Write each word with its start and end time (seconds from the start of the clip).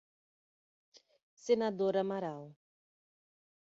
Senador 1.43 1.95
Amaral 2.01 2.57